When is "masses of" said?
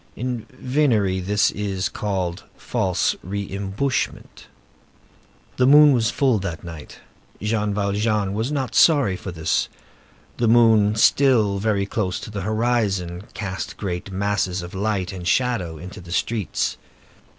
14.11-14.73